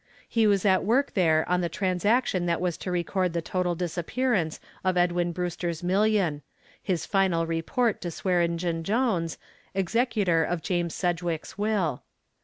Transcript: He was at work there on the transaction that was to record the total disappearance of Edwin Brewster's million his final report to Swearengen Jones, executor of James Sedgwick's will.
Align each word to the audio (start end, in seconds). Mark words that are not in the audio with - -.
He 0.27 0.47
was 0.47 0.65
at 0.65 0.83
work 0.83 1.13
there 1.13 1.47
on 1.47 1.61
the 1.61 1.69
transaction 1.69 2.47
that 2.47 2.59
was 2.59 2.75
to 2.77 2.91
record 2.91 3.33
the 3.33 3.39
total 3.43 3.75
disappearance 3.75 4.59
of 4.83 4.97
Edwin 4.97 5.31
Brewster's 5.31 5.83
million 5.83 6.41
his 6.81 7.05
final 7.05 7.45
report 7.45 8.01
to 8.01 8.09
Swearengen 8.09 8.81
Jones, 8.81 9.37
executor 9.75 10.43
of 10.43 10.63
James 10.63 10.95
Sedgwick's 10.95 11.55
will. 11.55 12.01